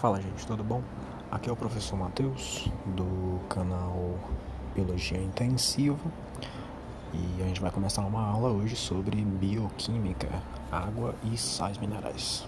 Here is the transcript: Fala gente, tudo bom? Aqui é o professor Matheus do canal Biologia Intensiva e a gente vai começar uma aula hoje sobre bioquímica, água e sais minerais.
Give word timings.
Fala 0.00 0.20
gente, 0.20 0.46
tudo 0.46 0.62
bom? 0.62 0.82
Aqui 1.30 1.48
é 1.48 1.52
o 1.52 1.56
professor 1.56 1.96
Matheus 1.96 2.68
do 2.84 3.40
canal 3.48 4.18
Biologia 4.74 5.16
Intensiva 5.16 5.98
e 7.14 7.42
a 7.42 7.46
gente 7.46 7.62
vai 7.62 7.70
começar 7.70 8.02
uma 8.02 8.22
aula 8.22 8.50
hoje 8.50 8.76
sobre 8.76 9.16
bioquímica, 9.22 10.28
água 10.70 11.14
e 11.24 11.38
sais 11.38 11.78
minerais. 11.78 12.46